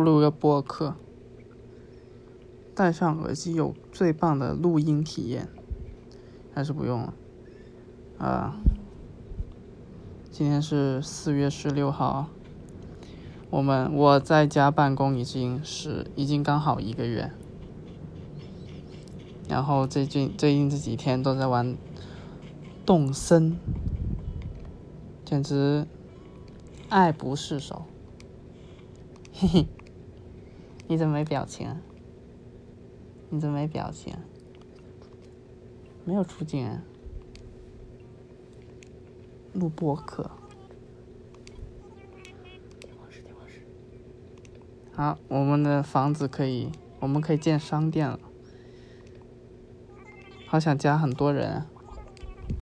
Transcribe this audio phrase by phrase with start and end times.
[0.00, 0.94] 录个播客，
[2.74, 5.48] 戴上耳机有最棒的录音体验，
[6.52, 7.14] 还是不用了。
[8.18, 8.56] 啊，
[10.30, 12.28] 今天是四月十六号，
[13.50, 17.30] 我们我在家办公已经是已经刚好一个月，
[19.48, 21.76] 然后最近最近这几天都在玩
[22.84, 23.56] 动森，
[25.24, 25.86] 简直
[26.88, 27.82] 爱不释手。
[29.38, 29.66] 嘿嘿，
[30.88, 31.68] 你怎么没表情？
[33.30, 34.14] 你怎么没表情？
[36.04, 36.82] 没有出镜啊？
[39.52, 40.30] 录播课。
[44.92, 46.70] 好，我们的房子可以，
[47.00, 48.20] 我们可以建商店了。
[50.46, 51.66] 好想加很多人！